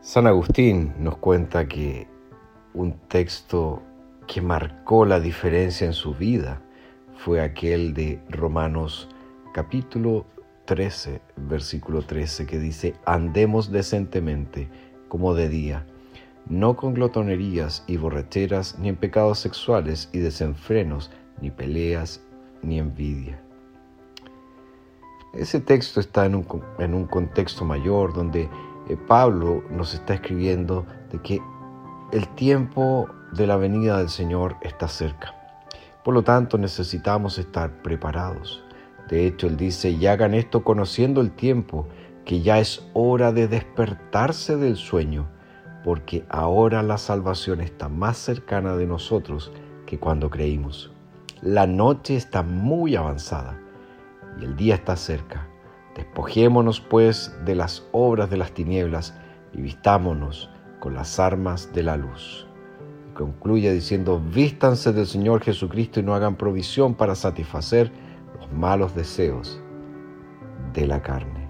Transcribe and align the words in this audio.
San 0.00 0.28
Agustín 0.28 0.94
nos 1.00 1.16
cuenta 1.16 1.66
que 1.66 2.06
un 2.72 2.92
texto 3.08 3.82
que 4.28 4.40
marcó 4.40 5.04
la 5.04 5.18
diferencia 5.18 5.88
en 5.88 5.92
su 5.92 6.14
vida 6.14 6.62
fue 7.16 7.40
aquel 7.40 7.94
de 7.94 8.22
Romanos 8.30 9.08
capítulo 9.52 10.24
13, 10.66 11.20
versículo 11.36 12.02
13, 12.02 12.46
que 12.46 12.60
dice, 12.60 12.94
andemos 13.06 13.72
decentemente 13.72 14.68
como 15.08 15.34
de 15.34 15.48
día, 15.48 15.84
no 16.48 16.76
con 16.76 16.94
glotonerías 16.94 17.82
y 17.88 17.96
borracheras, 17.96 18.78
ni 18.78 18.90
en 18.90 18.96
pecados 18.96 19.40
sexuales 19.40 20.10
y 20.12 20.18
desenfrenos, 20.18 21.10
ni 21.40 21.50
peleas, 21.50 22.22
ni 22.62 22.78
envidia. 22.78 23.42
Ese 25.34 25.60
texto 25.60 25.98
está 25.98 26.24
en 26.24 26.36
un, 26.36 26.46
en 26.78 26.94
un 26.94 27.04
contexto 27.04 27.64
mayor 27.64 28.14
donde 28.14 28.48
eh, 28.88 28.96
Pablo 28.96 29.62
nos 29.70 29.94
está 29.94 30.14
escribiendo 30.14 30.86
de 31.10 31.20
que 31.20 31.40
el 32.12 32.28
tiempo 32.34 33.08
de 33.32 33.46
la 33.46 33.56
venida 33.56 33.98
del 33.98 34.08
Señor 34.08 34.56
está 34.62 34.88
cerca. 34.88 35.34
Por 36.04 36.14
lo 36.14 36.22
tanto, 36.22 36.56
necesitamos 36.56 37.38
estar 37.38 37.82
preparados. 37.82 38.64
De 39.08 39.26
hecho, 39.26 39.46
él 39.46 39.56
dice, 39.56 39.90
y 39.90 40.06
hagan 40.06 40.34
esto 40.34 40.64
conociendo 40.64 41.20
el 41.20 41.32
tiempo, 41.32 41.86
que 42.24 42.40
ya 42.42 42.58
es 42.58 42.86
hora 42.94 43.32
de 43.32 43.48
despertarse 43.48 44.56
del 44.56 44.76
sueño, 44.76 45.28
porque 45.84 46.24
ahora 46.28 46.82
la 46.82 46.98
salvación 46.98 47.60
está 47.60 47.88
más 47.88 48.18
cercana 48.18 48.76
de 48.76 48.86
nosotros 48.86 49.52
que 49.86 49.98
cuando 49.98 50.30
creímos. 50.30 50.92
La 51.40 51.66
noche 51.66 52.16
está 52.16 52.42
muy 52.42 52.96
avanzada 52.96 53.58
y 54.40 54.44
el 54.44 54.56
día 54.56 54.74
está 54.74 54.96
cerca. 54.96 55.46
Despojémonos 55.96 56.80
pues 56.80 57.34
de 57.44 57.54
las 57.54 57.86
obras 57.92 58.30
de 58.30 58.36
las 58.36 58.52
tinieblas 58.52 59.14
y 59.52 59.60
vistámonos 59.60 60.50
con 60.80 60.94
las 60.94 61.18
armas 61.18 61.72
de 61.72 61.82
la 61.82 61.96
luz. 61.96 62.46
Y 63.10 63.14
concluye 63.14 63.72
diciendo, 63.72 64.22
vístanse 64.32 64.92
del 64.92 65.06
Señor 65.06 65.42
Jesucristo 65.42 66.00
y 66.00 66.02
no 66.02 66.14
hagan 66.14 66.36
provisión 66.36 66.94
para 66.94 67.14
satisfacer 67.14 67.90
los 68.36 68.52
malos 68.52 68.94
deseos 68.94 69.60
de 70.72 70.86
la 70.86 71.02
carne. 71.02 71.48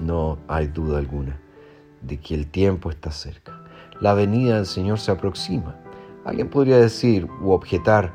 No 0.00 0.38
hay 0.48 0.66
duda 0.66 0.98
alguna 0.98 1.40
de 2.02 2.18
que 2.18 2.34
el 2.34 2.48
tiempo 2.48 2.90
está 2.90 3.10
cerca. 3.10 3.62
La 4.00 4.14
venida 4.14 4.56
del 4.56 4.66
Señor 4.66 4.98
se 4.98 5.12
aproxima. 5.12 5.76
Alguien 6.24 6.48
podría 6.48 6.78
decir 6.78 7.28
u 7.40 7.50
objetar, 7.50 8.12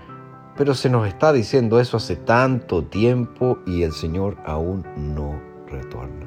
pero 0.58 0.74
se 0.74 0.90
nos 0.90 1.08
está 1.08 1.32
diciendo 1.32 1.80
eso 1.80 1.98
hace 1.98 2.16
tanto 2.16 2.84
tiempo 2.84 3.60
y 3.68 3.84
el 3.84 3.92
Señor 3.92 4.38
aún 4.44 4.84
no 4.98 5.40
retorna. 5.68 6.26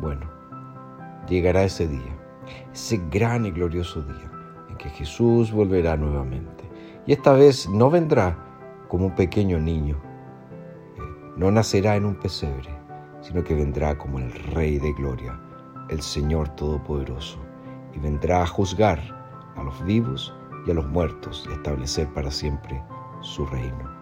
Bueno, 0.00 0.28
llegará 1.28 1.62
ese 1.62 1.86
día, 1.86 2.18
ese 2.72 3.00
gran 3.10 3.46
y 3.46 3.52
glorioso 3.52 4.02
día 4.02 4.30
en 4.68 4.76
que 4.76 4.90
Jesús 4.90 5.52
volverá 5.52 5.96
nuevamente. 5.96 6.64
Y 7.06 7.12
esta 7.12 7.32
vez 7.32 7.68
no 7.68 7.90
vendrá 7.90 8.36
como 8.88 9.06
un 9.06 9.14
pequeño 9.14 9.60
niño, 9.60 9.96
eh, 10.96 11.00
no 11.36 11.52
nacerá 11.52 11.94
en 11.94 12.06
un 12.06 12.16
pesebre, 12.16 12.68
sino 13.20 13.44
que 13.44 13.54
vendrá 13.54 13.96
como 13.96 14.18
el 14.18 14.32
Rey 14.32 14.78
de 14.78 14.92
Gloria, 14.94 15.38
el 15.90 16.02
Señor 16.02 16.48
Todopoderoso, 16.56 17.38
y 17.94 18.00
vendrá 18.00 18.42
a 18.42 18.46
juzgar 18.46 18.98
a 19.54 19.62
los 19.62 19.84
vivos 19.84 20.34
y 20.66 20.72
a 20.72 20.74
los 20.74 20.86
muertos 20.86 21.46
y 21.48 21.52
establecer 21.52 22.08
para 22.12 22.30
siempre 22.30 22.82
su 23.20 23.46
reino. 23.46 23.98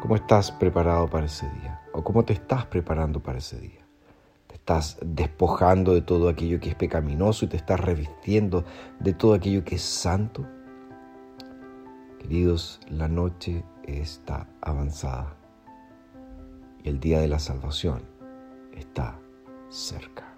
¿Cómo 0.00 0.16
estás 0.16 0.52
preparado 0.52 1.08
para 1.08 1.26
ese 1.26 1.48
día? 1.50 1.82
¿O 1.92 2.04
cómo 2.04 2.24
te 2.24 2.32
estás 2.32 2.66
preparando 2.66 3.20
para 3.20 3.38
ese 3.38 3.58
día? 3.58 3.86
¿Te 4.46 4.54
estás 4.54 4.98
despojando 5.00 5.94
de 5.94 6.02
todo 6.02 6.28
aquello 6.28 6.60
que 6.60 6.68
es 6.68 6.74
pecaminoso 6.74 7.44
y 7.44 7.48
te 7.48 7.56
estás 7.56 7.80
revistiendo 7.80 8.64
de 9.00 9.12
todo 9.12 9.34
aquello 9.34 9.64
que 9.64 9.76
es 9.76 9.82
santo? 9.82 10.46
Queridos, 12.20 12.80
la 12.88 13.08
noche 13.08 13.64
está 13.84 14.48
avanzada 14.60 15.36
y 16.82 16.88
el 16.88 17.00
día 17.00 17.20
de 17.20 17.28
la 17.28 17.38
salvación 17.38 18.02
está 18.72 19.18
cerca. 19.70 20.35